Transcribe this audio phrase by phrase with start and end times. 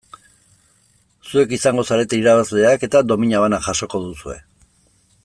[1.27, 4.39] Zuek izango zarete irabazleak eta domina bana jasoko duzue.